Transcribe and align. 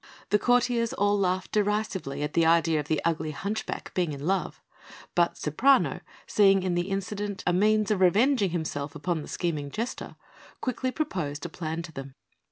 The 0.31 0.39
courtiers 0.39 0.93
all 0.93 1.15
laughed 1.15 1.51
derisively 1.51 2.23
at 2.23 2.33
the 2.33 2.43
idea 2.43 2.79
of 2.79 2.87
the 2.87 2.99
ugly 3.05 3.29
hunchback 3.29 3.93
being 3.93 4.13
in 4.13 4.25
love; 4.25 4.59
but 5.13 5.37
Ceprano, 5.37 5.99
seeing 6.25 6.63
in 6.63 6.73
the 6.73 6.89
incident 6.89 7.43
a 7.45 7.53
means 7.53 7.91
of 7.91 7.99
revenging 8.01 8.49
himself 8.49 8.95
upon 8.95 9.21
the 9.21 9.27
scheming 9.27 9.69
Jester, 9.69 10.15
quickly 10.59 10.89
proposed 10.89 11.45
a 11.45 11.49
plan 11.49 11.83
to 11.83 11.91
them. 11.91 12.15